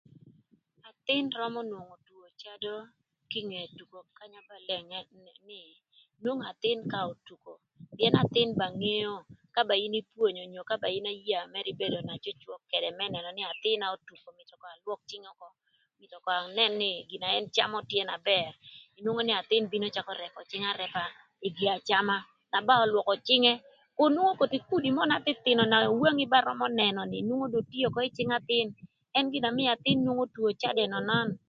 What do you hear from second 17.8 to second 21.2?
tye na bër inwongo nï athïn bino cakö rëpö cïngë arëpa